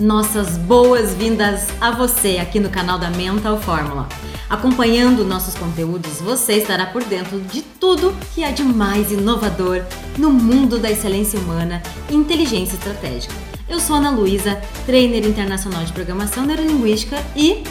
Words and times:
Nossas 0.00 0.56
boas-vindas 0.56 1.68
a 1.78 1.90
você 1.90 2.38
aqui 2.38 2.58
no 2.58 2.70
canal 2.70 2.98
da 2.98 3.10
Mental 3.10 3.60
Fórmula. 3.60 4.08
Acompanhando 4.48 5.26
nossos 5.26 5.54
conteúdos, 5.54 6.22
você 6.22 6.54
estará 6.54 6.86
por 6.86 7.04
dentro 7.04 7.38
de 7.38 7.60
tudo 7.60 8.16
que 8.34 8.42
há 8.42 8.50
de 8.50 8.62
mais 8.62 9.12
inovador 9.12 9.84
no 10.16 10.30
mundo 10.30 10.78
da 10.78 10.90
excelência 10.90 11.38
humana 11.38 11.82
e 12.08 12.14
inteligência 12.14 12.76
estratégica. 12.76 13.34
Eu 13.68 13.78
sou 13.78 13.96
Ana 13.96 14.10
Luísa, 14.10 14.58
trainer 14.86 15.26
internacional 15.26 15.84
de 15.84 15.92
programação 15.92 16.46
neurolinguística 16.46 17.18
e 17.36 17.62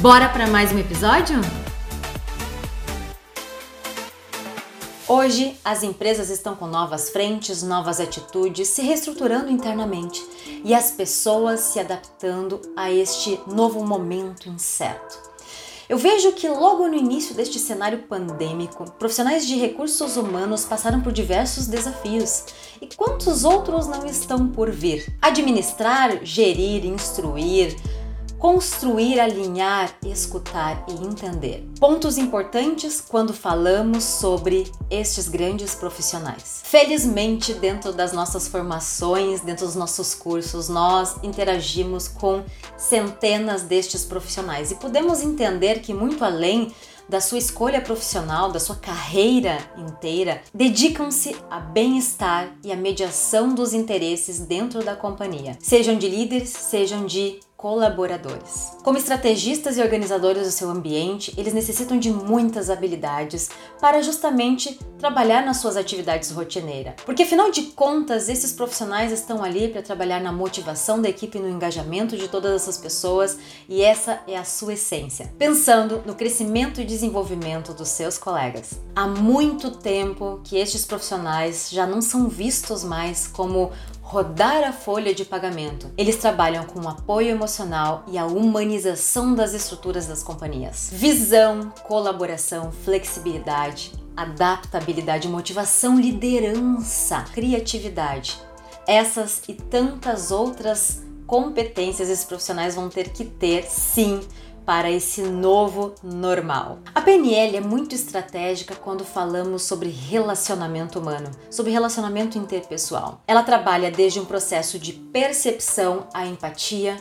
bora 0.00 0.30
para 0.30 0.46
mais 0.46 0.72
um 0.72 0.78
episódio? 0.78 1.38
Hoje, 5.06 5.54
as 5.62 5.82
empresas 5.82 6.30
estão 6.30 6.56
com 6.56 6.66
novas 6.66 7.10
frentes, 7.10 7.62
novas 7.62 8.00
atitudes, 8.00 8.68
se 8.68 8.80
reestruturando 8.80 9.50
internamente 9.50 10.22
e 10.64 10.74
as 10.74 10.90
pessoas 10.90 11.60
se 11.60 11.78
adaptando 11.78 12.60
a 12.74 12.90
este 12.90 13.38
novo 13.46 13.86
momento 13.86 14.48
incerto. 14.48 15.34
Eu 15.86 15.98
vejo 15.98 16.32
que 16.32 16.48
logo 16.48 16.88
no 16.88 16.94
início 16.94 17.34
deste 17.34 17.58
cenário 17.58 18.04
pandêmico, 18.04 18.90
profissionais 18.92 19.46
de 19.46 19.56
recursos 19.56 20.16
humanos 20.16 20.64
passaram 20.64 21.02
por 21.02 21.12
diversos 21.12 21.66
desafios. 21.66 22.46
E 22.80 22.86
quantos 22.96 23.44
outros 23.44 23.86
não 23.86 24.06
estão 24.06 24.48
por 24.48 24.70
vir? 24.70 25.14
Administrar, 25.20 26.24
gerir, 26.24 26.86
instruir, 26.86 27.76
construir, 28.44 29.18
alinhar, 29.18 29.96
escutar 30.04 30.84
e 30.86 30.92
entender. 31.02 31.66
Pontos 31.80 32.18
importantes 32.18 33.00
quando 33.00 33.32
falamos 33.32 34.04
sobre 34.04 34.70
estes 34.90 35.28
grandes 35.28 35.74
profissionais. 35.74 36.60
Felizmente, 36.62 37.54
dentro 37.54 37.90
das 37.90 38.12
nossas 38.12 38.46
formações, 38.46 39.40
dentro 39.40 39.64
dos 39.64 39.74
nossos 39.74 40.14
cursos, 40.14 40.68
nós 40.68 41.16
interagimos 41.22 42.06
com 42.06 42.44
centenas 42.76 43.62
destes 43.62 44.04
profissionais 44.04 44.70
e 44.70 44.74
podemos 44.74 45.22
entender 45.22 45.80
que 45.80 45.94
muito 45.94 46.22
além 46.22 46.70
da 47.08 47.22
sua 47.22 47.38
escolha 47.38 47.80
profissional, 47.80 48.52
da 48.52 48.60
sua 48.60 48.76
carreira 48.76 49.58
inteira, 49.76 50.42
dedicam-se 50.52 51.34
a 51.50 51.60
bem-estar 51.60 52.54
e 52.62 52.70
a 52.72 52.76
mediação 52.76 53.54
dos 53.54 53.72
interesses 53.72 54.40
dentro 54.40 54.84
da 54.84 54.94
companhia, 54.94 55.56
sejam 55.60 55.96
de 55.96 56.08
líderes, 56.08 56.50
sejam 56.50 57.06
de 57.06 57.40
colaboradores. 57.64 58.76
Como 58.82 58.98
estrategistas 58.98 59.78
e 59.78 59.80
organizadores 59.80 60.46
do 60.46 60.52
seu 60.52 60.68
ambiente, 60.68 61.32
eles 61.34 61.54
necessitam 61.54 61.98
de 61.98 62.10
muitas 62.10 62.68
habilidades 62.68 63.48
para 63.80 64.02
justamente 64.02 64.78
trabalhar 64.98 65.42
nas 65.46 65.56
suas 65.58 65.74
atividades 65.74 66.30
rotineiras. 66.30 66.92
Porque 67.06 67.22
afinal 67.22 67.50
de 67.50 67.62
contas, 67.62 68.28
esses 68.28 68.52
profissionais 68.52 69.12
estão 69.12 69.42
ali 69.42 69.68
para 69.68 69.80
trabalhar 69.80 70.20
na 70.20 70.30
motivação 70.30 71.00
da 71.00 71.08
equipe 71.08 71.38
e 71.38 71.40
no 71.40 71.48
engajamento 71.48 72.18
de 72.18 72.28
todas 72.28 72.52
essas 72.52 72.76
pessoas, 72.76 73.38
e 73.66 73.80
essa 73.80 74.20
é 74.28 74.36
a 74.36 74.44
sua 74.44 74.74
essência. 74.74 75.32
Pensando 75.38 76.02
no 76.04 76.14
crescimento 76.14 76.82
e 76.82 76.84
desenvolvimento 76.84 77.72
dos 77.72 77.88
seus 77.88 78.18
colegas. 78.18 78.78
Há 78.94 79.06
muito 79.06 79.70
tempo 79.70 80.38
que 80.44 80.58
estes 80.58 80.84
profissionais 80.84 81.70
já 81.70 81.86
não 81.86 82.02
são 82.02 82.28
vistos 82.28 82.84
mais 82.84 83.26
como 83.26 83.72
rodar 84.04 84.62
a 84.62 84.72
folha 84.72 85.14
de 85.14 85.24
pagamento. 85.24 85.90
Eles 85.96 86.16
trabalham 86.16 86.64
com 86.66 86.78
o 86.78 86.88
apoio 86.88 87.30
emocional 87.30 88.04
e 88.06 88.18
a 88.18 88.26
humanização 88.26 89.34
das 89.34 89.54
estruturas 89.54 90.06
das 90.06 90.22
companhias. 90.22 90.90
Visão, 90.92 91.72
colaboração, 91.82 92.70
flexibilidade, 92.70 93.92
adaptabilidade, 94.14 95.26
motivação, 95.26 95.98
liderança, 95.98 97.24
criatividade. 97.32 98.38
Essas 98.86 99.42
e 99.48 99.54
tantas 99.54 100.30
outras 100.30 101.02
competências 101.26 102.10
esses 102.10 102.26
profissionais 102.26 102.74
vão 102.74 102.90
ter 102.90 103.08
que 103.08 103.24
ter, 103.24 103.64
sim, 103.64 104.20
para 104.64 104.90
esse 104.90 105.22
novo 105.22 105.94
normal. 106.02 106.78
A 106.94 107.00
PNL 107.00 107.56
é 107.56 107.60
muito 107.60 107.94
estratégica 107.94 108.74
quando 108.74 109.04
falamos 109.04 109.62
sobre 109.62 109.88
relacionamento 109.88 110.98
humano, 110.98 111.30
sobre 111.50 111.72
relacionamento 111.72 112.38
interpessoal. 112.38 113.20
Ela 113.26 113.42
trabalha 113.42 113.90
desde 113.90 114.20
um 114.20 114.24
processo 114.24 114.78
de 114.78 114.92
percepção 114.92 116.06
à 116.12 116.26
empatia, 116.26 116.96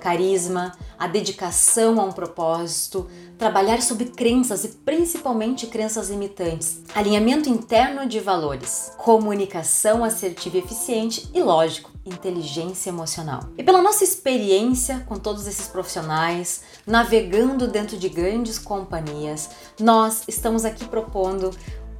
carisma, 0.00 0.72
a 0.98 1.06
dedicação 1.06 2.00
a 2.00 2.04
um 2.04 2.12
propósito, 2.12 3.08
trabalhar 3.38 3.82
sobre 3.82 4.06
crenças 4.06 4.64
e 4.64 4.68
principalmente 4.68 5.66
crenças 5.66 6.10
limitantes, 6.10 6.82
alinhamento 6.94 7.48
interno 7.48 8.06
de 8.06 8.20
valores, 8.20 8.92
comunicação 8.98 10.04
assertiva 10.04 10.56
e 10.56 10.60
eficiente 10.60 11.28
e, 11.34 11.42
lógico, 11.42 11.95
inteligência 12.06 12.90
emocional. 12.90 13.40
E 13.58 13.62
pela 13.62 13.82
nossa 13.82 14.04
experiência 14.04 15.04
com 15.06 15.16
todos 15.16 15.46
esses 15.46 15.68
profissionais, 15.68 16.62
navegando 16.86 17.68
dentro 17.68 17.96
de 17.96 18.08
grandes 18.08 18.58
companhias, 18.58 19.50
nós 19.78 20.22
estamos 20.28 20.64
aqui 20.64 20.84
propondo 20.86 21.50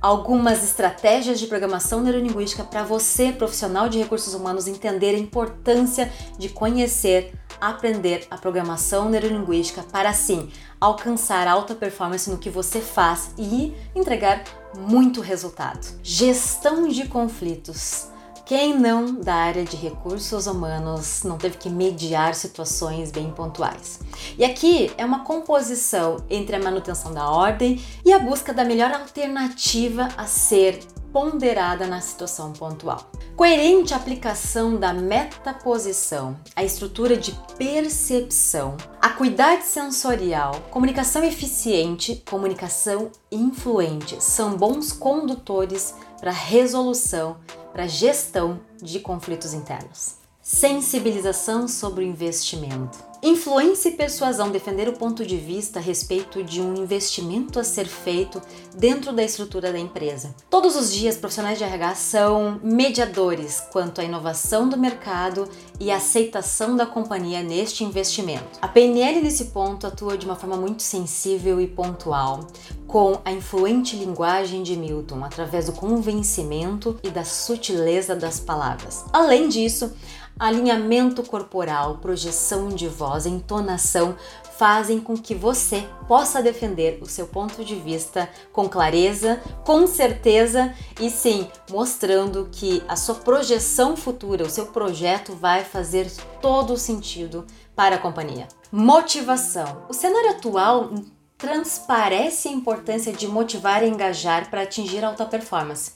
algumas 0.01 0.63
estratégias 0.63 1.41
de 1.41 1.47
programação 1.47 2.01
neurolinguística 2.01 2.63
para 2.63 2.85
você, 2.85 3.33
profissional 3.33 3.89
de 3.89 3.99
recursos 3.99 4.35
humanos, 4.35 4.69
entender 4.69 5.15
a 5.15 5.19
importância 5.19 6.13
de 6.39 6.49
conhecer, 6.49 7.35
aprender 7.61 8.27
a 8.31 8.37
programação 8.37 9.09
neurolinguística 9.09 9.83
para 9.83 10.11
assim 10.11 10.51
alcançar 10.81 11.49
alta 11.49 11.75
performance 11.75 12.31
no 12.31 12.39
que 12.39 12.51
você 12.51 12.81
faz 12.81 13.31
e 13.39 13.75
entregar 13.95 14.45
muito 14.77 15.21
resultado. 15.21 15.87
Gestão 16.03 16.87
de 16.87 17.09
conflitos. 17.09 18.09
Quem 18.47 18.79
não 18.79 19.13
da 19.17 19.35
área 19.35 19.65
de 19.65 19.75
recursos 19.75 20.47
humanos 20.47 21.25
não 21.25 21.37
teve 21.37 21.59
que 21.59 21.69
mediar 21.69 22.33
situações 22.33 23.11
bem 23.11 23.29
pontuais? 23.29 23.99
E 24.39 24.45
aqui 24.45 24.89
é 24.97 25.05
uma 25.05 25.25
composição 25.25 26.19
entre 26.31 26.55
a 26.55 26.61
manutenção 26.61 27.13
da 27.13 27.29
ordem 27.29 27.85
e 28.05 28.13
a 28.13 28.21
busca 28.21 28.55
da 28.55 28.65
melhor 28.65 28.93
alternativa 28.93 30.11
a 30.17 30.27
ser 30.27 30.79
ponderada 31.13 31.89
na 31.89 32.01
situação 32.01 32.53
pontual. 32.53 33.11
Coerente 33.35 33.93
aplicação 33.93 34.77
da 34.77 34.95
metaposição, 34.95 36.39
a 36.55 36.63
estrutura 36.63 37.17
de 37.17 37.33
percepção, 37.59 38.77
acuidade 39.03 39.65
sensorial, 39.65 40.55
comunicação 40.71 41.25
eficiente, 41.25 42.23
comunicação 42.31 43.11
influente 43.33 44.23
são 44.23 44.57
bons 44.57 44.93
condutores 44.93 45.97
para 46.21 46.31
resolução, 46.31 47.39
para 47.77 47.87
gestão 47.87 48.59
de 48.83 49.01
conflitos 49.01 49.53
internos. 49.53 50.15
Sensibilização 50.41 51.69
sobre 51.69 52.05
o 52.05 52.09
investimento. 52.09 52.97
Influência 53.27 53.89
e 53.89 53.93
persuasão 53.97 54.53
defender 54.53 54.89
o 54.89 54.93
ponto 54.93 55.27
de 55.27 55.37
vista 55.37 55.81
a 55.81 55.83
respeito 55.83 56.45
de 56.45 56.61
um 56.61 56.77
investimento 56.77 57.59
a 57.59 57.65
ser 57.65 57.85
feito 57.89 58.41
dentro 58.77 59.13
da 59.13 59.25
estrutura 59.25 59.73
da 59.73 59.79
empresa. 59.81 60.33
Todos 60.49 60.77
os 60.77 60.95
dias, 60.95 61.17
profissionais 61.17 61.59
de 61.59 61.65
RH 61.65 61.97
são 61.97 62.61
mediadores 62.63 63.61
quanto 63.73 64.01
à 64.01 64.05
inovação 64.05 64.69
do 64.69 64.77
mercado 64.77 65.49
e 65.81 65.91
a 65.91 65.97
aceitação 65.97 66.77
da 66.77 66.87
companhia 66.87 67.43
neste 67.43 67.83
investimento. 67.83 68.61
A 68.63 68.69
PNL 68.69 69.21
nesse 69.21 69.47
ponto 69.47 69.89
atua 69.89 70.17
de 70.17 70.25
uma 70.25 70.37
forma 70.37 70.57
muito 70.57 70.85
sensível 70.85 71.61
e 71.61 71.67
pontual, 71.67 72.47
com 72.87 73.19
a 73.25 73.33
influente 73.33 73.97
linguagem 73.97 74.63
de 74.63 74.77
Milton, 74.77 75.25
através 75.25 75.67
do 75.67 75.73
convencimento 75.73 76.97
e 77.03 77.11
da 77.11 77.25
sutileza 77.25 78.15
das 78.15 78.39
palavras. 78.39 79.05
Além 79.13 79.49
disso, 79.49 79.93
alinhamento 80.39 81.23
corporal, 81.23 81.97
projeção 81.97 82.69
de 82.69 82.87
voz, 82.89 83.16
entonação 83.25 84.17
fazem 84.57 85.01
com 85.01 85.17
que 85.17 85.35
você 85.35 85.87
possa 86.09 86.43
defender 86.43 86.99
o 87.03 87.07
seu 87.07 87.27
ponto 87.27 87.65
de 87.65 87.75
vista 87.75 88.29
com 88.53 88.69
clareza, 88.69 89.41
com 89.65 89.87
certeza 89.87 90.75
e 91.01 91.11
sim, 91.11 91.49
mostrando 91.71 92.49
que 92.51 92.83
a 92.89 92.97
sua 92.97 93.15
projeção 93.15 93.97
futura, 93.97 94.45
o 94.45 94.51
seu 94.51 94.67
projeto 94.67 95.35
vai 95.35 95.63
fazer 95.63 96.11
todo 96.41 96.73
o 96.73 96.79
sentido 96.79 97.47
para 97.75 97.97
a 97.97 97.99
companhia. 97.99 98.49
Motivação. 98.73 99.85
O 99.89 99.93
cenário 99.93 100.31
atual 100.31 100.91
transparece 101.39 102.49
a 102.49 102.53
importância 102.53 103.13
de 103.13 103.29
motivar 103.29 103.83
e 103.83 103.89
engajar 103.89 104.49
para 104.49 104.63
atingir 104.63 105.05
alta 105.05 105.27
performance. 105.27 105.93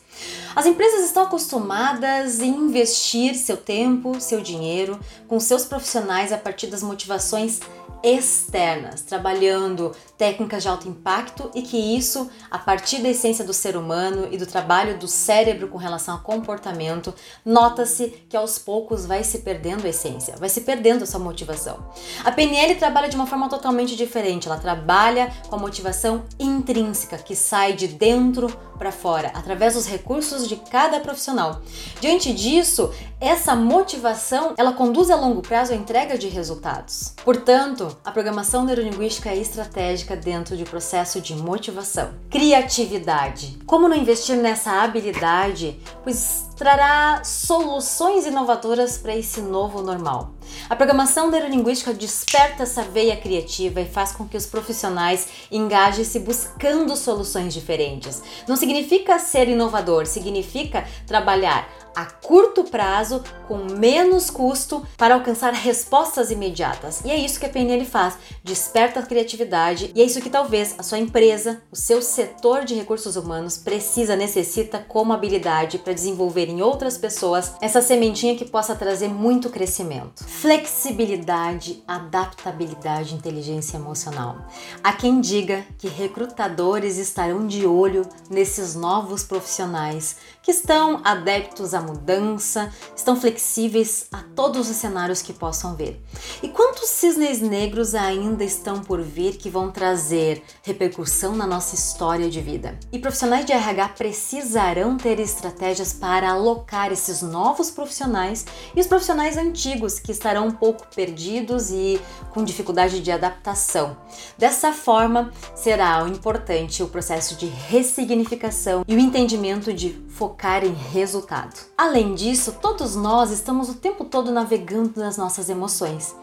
As 0.54 0.66
empresas 0.66 1.04
estão 1.04 1.22
acostumadas 1.22 2.40
em 2.40 2.54
investir 2.54 3.34
seu 3.34 3.56
tempo, 3.56 4.20
seu 4.20 4.42
dinheiro 4.42 5.00
com 5.26 5.40
seus 5.40 5.64
profissionais 5.64 6.32
a 6.32 6.38
partir 6.38 6.66
das 6.66 6.82
motivações 6.82 7.60
externas, 8.02 9.02
trabalhando 9.02 9.92
técnicas 10.16 10.62
de 10.62 10.68
alto 10.68 10.88
impacto 10.88 11.50
e 11.54 11.62
que 11.62 11.76
isso, 11.76 12.30
a 12.50 12.58
partir 12.58 13.02
da 13.02 13.08
essência 13.08 13.44
do 13.44 13.52
ser 13.52 13.76
humano 13.76 14.28
e 14.30 14.36
do 14.36 14.46
trabalho 14.46 14.98
do 14.98 15.08
cérebro 15.08 15.68
com 15.68 15.78
relação 15.78 16.14
ao 16.14 16.20
comportamento, 16.20 17.14
nota-se 17.44 18.08
que 18.28 18.36
aos 18.36 18.58
poucos 18.58 19.06
vai 19.06 19.24
se 19.24 19.38
perdendo 19.38 19.86
a 19.86 19.88
essência, 19.88 20.36
vai 20.36 20.48
se 20.48 20.62
perdendo 20.62 21.04
a 21.04 21.06
sua 21.06 21.20
motivação. 21.20 21.90
A 22.24 22.32
PNL 22.32 22.74
trabalha 22.76 23.08
de 23.08 23.16
uma 23.16 23.26
forma 23.26 23.48
totalmente 23.48 23.96
diferente, 23.96 24.46
ela 24.46 24.58
trabalha 24.58 25.32
com 25.48 25.56
a 25.56 25.58
motivação 25.58 26.24
intrínseca 26.38 27.18
que 27.18 27.34
sai 27.34 27.72
de 27.72 27.88
dentro 27.88 28.48
para 28.80 28.90
fora, 28.90 29.30
através 29.34 29.74
dos 29.74 29.86
recursos 29.86 30.48
de 30.48 30.56
cada 30.56 31.00
profissional. 31.00 31.60
Diante 32.00 32.32
disso, 32.32 32.90
essa 33.20 33.54
motivação, 33.54 34.54
ela 34.56 34.72
conduz 34.72 35.10
a 35.10 35.16
longo 35.16 35.42
prazo 35.42 35.74
à 35.74 35.76
entrega 35.76 36.16
de 36.16 36.28
resultados. 36.28 37.12
Portanto, 37.22 37.94
a 38.02 38.10
programação 38.10 38.64
neurolinguística 38.64 39.28
é 39.28 39.36
estratégica 39.36 40.16
dentro 40.16 40.56
do 40.56 40.64
processo 40.64 41.20
de 41.20 41.36
motivação. 41.36 42.14
Criatividade. 42.30 43.58
Como 43.66 43.86
não 43.86 43.96
investir 43.96 44.36
nessa 44.36 44.82
habilidade, 44.82 45.78
pois 46.02 46.48
trará 46.60 47.24
soluções 47.24 48.26
inovadoras 48.26 48.98
para 48.98 49.16
esse 49.16 49.40
novo 49.40 49.80
normal. 49.80 50.34
A 50.68 50.76
programação 50.76 51.30
neurolinguística 51.30 51.94
desperta 51.94 52.64
essa 52.64 52.82
veia 52.82 53.16
criativa 53.16 53.80
e 53.80 53.86
faz 53.86 54.12
com 54.12 54.28
que 54.28 54.36
os 54.36 54.44
profissionais 54.44 55.26
engajem-se 55.50 56.18
buscando 56.18 56.94
soluções 56.96 57.54
diferentes. 57.54 58.22
Não 58.46 58.56
significa 58.56 59.18
ser 59.18 59.48
inovador, 59.48 60.04
significa 60.04 60.86
trabalhar 61.06 61.66
a 61.94 62.04
curto 62.04 62.64
prazo, 62.64 63.22
com 63.46 63.58
menos 63.58 64.30
custo, 64.30 64.86
para 64.96 65.14
alcançar 65.14 65.52
respostas 65.52 66.30
imediatas. 66.30 67.02
E 67.04 67.10
é 67.10 67.16
isso 67.16 67.38
que 67.40 67.46
a 67.46 67.48
PNL 67.48 67.84
faz: 67.84 68.16
desperta 68.42 69.00
a 69.00 69.06
criatividade, 69.06 69.90
e 69.94 70.00
é 70.00 70.04
isso 70.04 70.20
que 70.20 70.30
talvez 70.30 70.74
a 70.78 70.82
sua 70.82 70.98
empresa, 70.98 71.62
o 71.70 71.76
seu 71.76 72.00
setor 72.02 72.64
de 72.64 72.74
recursos 72.74 73.16
humanos 73.16 73.56
precisa, 73.56 74.16
necessita 74.16 74.78
como 74.78 75.12
habilidade 75.12 75.78
para 75.78 75.92
desenvolver 75.92 76.48
em 76.48 76.62
outras 76.62 76.96
pessoas 76.96 77.52
essa 77.60 77.82
sementinha 77.82 78.36
que 78.36 78.44
possa 78.44 78.74
trazer 78.74 79.08
muito 79.08 79.50
crescimento. 79.50 80.24
Flexibilidade, 80.24 81.82
adaptabilidade, 81.86 83.14
inteligência 83.14 83.76
emocional. 83.76 84.36
Há 84.82 84.92
quem 84.92 85.20
diga 85.20 85.64
que 85.78 85.88
recrutadores 85.88 86.96
estarão 86.96 87.46
de 87.46 87.66
olho 87.66 88.06
nesses 88.28 88.74
novos 88.74 89.22
profissionais 89.22 90.16
que 90.42 90.50
estão 90.50 91.00
adeptos 91.04 91.74
à 91.80 91.82
mudança, 91.82 92.72
estão 92.94 93.20
flexíveis 93.20 94.06
a 94.12 94.22
todos 94.34 94.70
os 94.70 94.76
cenários 94.76 95.22
que 95.22 95.32
possam 95.32 95.74
ver. 95.74 96.00
E 96.42 96.48
quantos 96.48 96.88
cisnes 96.88 97.40
negros 97.40 97.94
ainda 97.94 98.44
estão 98.44 98.80
por 98.80 99.00
vir 99.00 99.36
que 99.36 99.50
vão 99.50 99.70
trazer 99.70 100.42
repercussão 100.62 101.34
na 101.34 101.46
nossa 101.46 101.74
história 101.74 102.30
de 102.30 102.40
vida? 102.40 102.78
E 102.92 102.98
profissionais 102.98 103.44
de 103.44 103.52
RH 103.52 103.88
precisarão 103.90 104.96
ter 104.96 105.18
estratégias 105.18 105.92
para 105.92 106.30
alocar 106.30 106.92
esses 106.92 107.22
novos 107.22 107.70
profissionais 107.70 108.44
e 108.74 108.80
os 108.80 108.86
profissionais 108.86 109.36
antigos 109.36 109.98
que 109.98 110.12
estarão 110.12 110.46
um 110.46 110.52
pouco 110.52 110.86
perdidos 110.94 111.70
e 111.70 112.00
com 112.32 112.44
dificuldade 112.44 113.00
de 113.00 113.10
adaptação. 113.10 113.96
Dessa 114.36 114.72
forma, 114.72 115.32
será 115.54 116.06
importante 116.08 116.82
o 116.82 116.88
processo 116.88 117.36
de 117.36 117.46
ressignificação 117.46 118.84
e 118.86 118.94
o 118.94 118.98
entendimento 118.98 119.72
de 119.72 119.90
focar 120.08 120.64
em 120.64 120.72
resultado. 120.72 121.69
Além 121.80 122.14
disso, 122.14 122.58
todos 122.60 122.94
nós 122.94 123.30
estamos 123.30 123.70
o 123.70 123.74
tempo 123.74 124.04
todo 124.04 124.30
navegando 124.30 125.00
nas 125.00 125.16
nossas 125.16 125.48
emoções. 125.48 126.14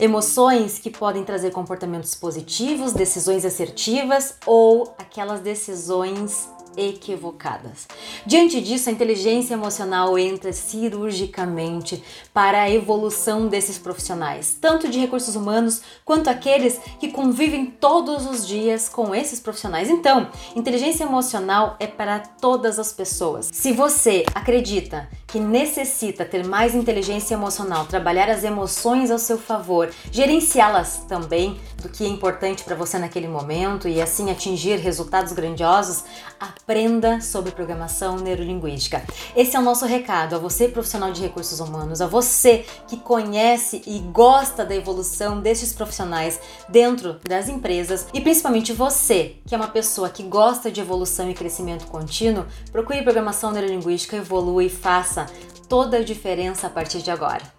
Emoções 0.00 0.80
que 0.80 0.90
podem 0.90 1.22
trazer 1.22 1.52
comportamentos 1.52 2.16
positivos, 2.16 2.92
decisões 2.92 3.44
assertivas 3.44 4.34
ou 4.44 4.92
aquelas 4.98 5.38
decisões 5.38 6.48
equivocadas. 6.76 7.86
Diante 8.26 8.60
disso, 8.60 8.88
a 8.88 8.92
inteligência 8.92 9.54
emocional 9.54 10.18
entra 10.18 10.52
cirurgicamente 10.52 12.02
para 12.32 12.62
a 12.62 12.70
evolução 12.70 13.48
desses 13.48 13.78
profissionais, 13.78 14.56
tanto 14.60 14.88
de 14.88 14.98
recursos 14.98 15.36
humanos 15.36 15.82
quanto 16.04 16.28
aqueles 16.28 16.80
que 16.98 17.10
convivem 17.10 17.66
todos 17.66 18.26
os 18.26 18.46
dias 18.46 18.88
com 18.88 19.14
esses 19.14 19.40
profissionais. 19.40 19.90
Então, 19.90 20.30
inteligência 20.54 21.04
emocional 21.04 21.76
é 21.78 21.86
para 21.86 22.18
todas 22.18 22.78
as 22.78 22.92
pessoas. 22.92 23.50
Se 23.52 23.72
você 23.72 24.24
acredita 24.34 25.08
que 25.26 25.40
necessita 25.40 26.24
ter 26.24 26.46
mais 26.46 26.74
inteligência 26.74 27.34
emocional, 27.34 27.86
trabalhar 27.86 28.30
as 28.30 28.44
emoções 28.44 29.10
ao 29.10 29.18
seu 29.18 29.36
favor, 29.36 29.90
gerenciá-las 30.12 30.98
também, 31.08 31.58
do 31.84 31.90
que 31.90 32.04
é 32.04 32.08
importante 32.08 32.64
para 32.64 32.74
você 32.74 32.98
naquele 32.98 33.28
momento 33.28 33.86
e 33.86 34.00
assim 34.00 34.30
atingir 34.30 34.78
resultados 34.78 35.32
grandiosos, 35.32 36.04
aprenda 36.40 37.20
sobre 37.20 37.52
programação 37.52 38.16
neurolinguística. 38.16 39.04
Esse 39.36 39.54
é 39.54 39.60
o 39.60 39.62
nosso 39.62 39.84
recado 39.84 40.34
a 40.34 40.38
você, 40.38 40.66
profissional 40.66 41.12
de 41.12 41.20
recursos 41.20 41.60
humanos, 41.60 42.00
a 42.00 42.06
você 42.06 42.64
que 42.88 42.96
conhece 42.96 43.82
e 43.86 43.98
gosta 43.98 44.64
da 44.64 44.74
evolução 44.74 45.40
destes 45.40 45.72
profissionais 45.72 46.40
dentro 46.68 47.20
das 47.28 47.48
empresas 47.48 48.06
e 48.14 48.20
principalmente 48.20 48.72
você, 48.72 49.36
que 49.46 49.54
é 49.54 49.58
uma 49.58 49.68
pessoa 49.68 50.08
que 50.08 50.22
gosta 50.22 50.70
de 50.70 50.80
evolução 50.80 51.30
e 51.30 51.34
crescimento 51.34 51.86
contínuo, 51.86 52.46
procure 52.72 53.02
programação 53.02 53.52
neurolinguística, 53.52 54.16
evolua 54.16 54.64
e 54.64 54.70
faça 54.70 55.26
toda 55.68 55.98
a 55.98 56.04
diferença 56.04 56.66
a 56.66 56.70
partir 56.70 57.02
de 57.02 57.10
agora. 57.10 57.53